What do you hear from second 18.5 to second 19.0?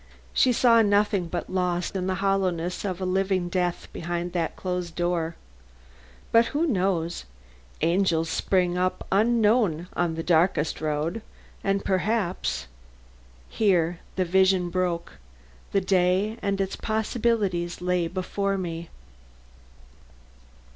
me.